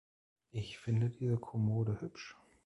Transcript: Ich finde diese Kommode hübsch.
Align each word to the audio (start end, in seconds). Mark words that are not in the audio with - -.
Ich 0.49 0.79
finde 0.79 1.11
diese 1.11 1.37
Kommode 1.37 2.01
hübsch. 2.01 2.35